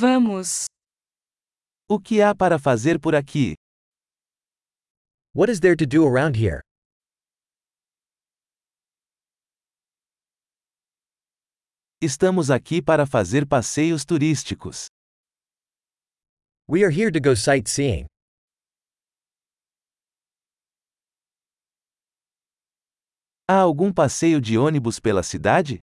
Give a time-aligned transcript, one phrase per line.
[0.00, 0.66] Vamos.
[1.90, 3.54] O que há para fazer por aqui?
[5.34, 6.60] What is there to do around here?
[12.00, 14.86] Estamos aqui para fazer passeios turísticos.
[16.68, 18.06] We are here to go sightseeing.
[23.48, 25.80] Há algum passeio de ônibus pela cidade?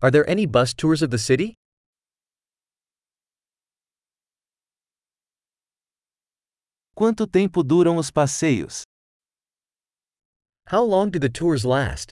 [0.00, 1.59] Are there any bus tours of the city?
[7.00, 8.82] Quanto tempo duram os passeios?
[10.70, 12.10] How long do the tours last?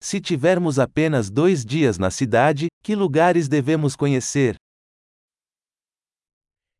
[0.00, 4.54] Se tivermos apenas dois dias na cidade, que lugares devemos conhecer?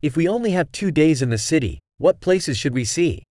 [0.00, 3.24] If we only have two days in the city, what places should we see?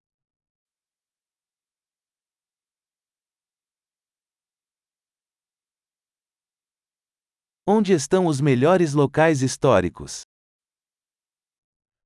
[7.72, 10.24] Onde estão os melhores locais históricos?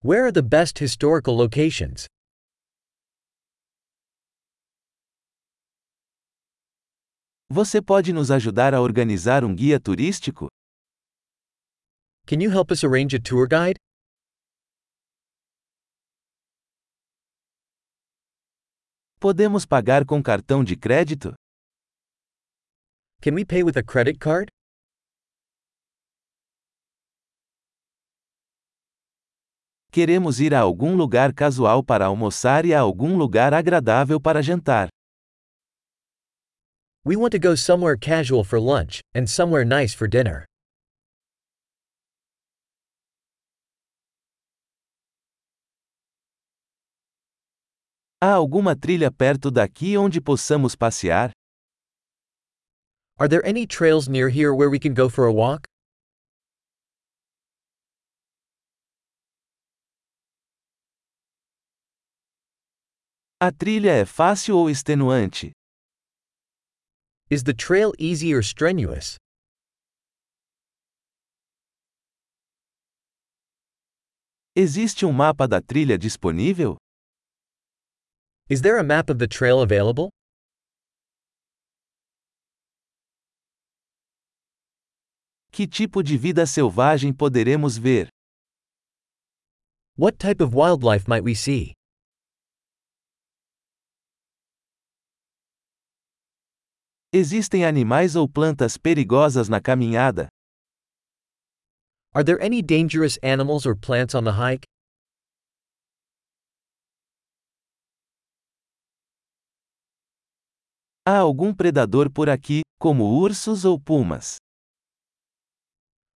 [0.03, 2.05] Where are the best historical locations?
[7.49, 10.49] Você pode nos ajudar a organizar um guia turístico?
[12.27, 13.79] Can you help us arrange a tour guide?
[19.17, 21.33] Podemos pagar com cartão de crédito?
[23.21, 24.51] Can we pay with a credit card?
[29.93, 34.87] Queremos ir a algum lugar casual para almoçar e a algum lugar agradável para jantar.
[37.05, 40.45] We want to go somewhere casual for lunch, and somewhere nice for dinner.
[48.19, 51.29] Há alguma trilha perto daqui onde possamos passear?
[53.19, 55.67] Are there any trails near here where we can go for a walk?
[63.45, 65.51] A trilha é fácil ou extenuante?
[67.29, 69.17] Is the trail easy or strenuous?
[74.55, 76.77] Existe um mapa da trilha disponível?
[78.49, 80.07] Is there a map of the trail available?
[85.51, 88.07] Que tipo de vida selvagem poderemos ver?
[89.97, 91.73] What type of wildlife might we see?
[97.15, 100.27] Existem animais ou plantas perigosas na caminhada?
[102.11, 104.65] Are there any dangerous animals or plants on the hike?
[111.07, 114.37] Há algum predador por aqui, como ursos ou pumas?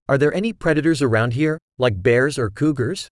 [0.09, 3.07] Are there any predators around here, like bears or cougars?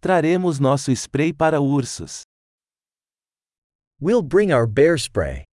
[0.00, 2.22] Traremos nosso spray para ursos.
[4.00, 5.44] We'll bring our bear spray.